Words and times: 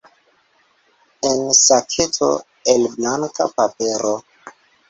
En 1.33 1.53
saketo 1.59 2.31
el 2.75 2.89
blanka 2.97 3.47
papero. 3.55 4.19